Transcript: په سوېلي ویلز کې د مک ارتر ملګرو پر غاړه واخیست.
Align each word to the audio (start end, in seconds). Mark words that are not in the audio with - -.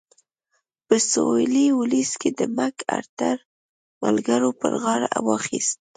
په 0.85 0.95
سوېلي 1.11 1.65
ویلز 1.77 2.11
کې 2.21 2.29
د 2.39 2.41
مک 2.57 2.75
ارتر 2.97 3.35
ملګرو 4.03 4.49
پر 4.59 4.73
غاړه 4.83 5.09
واخیست. 5.27 5.77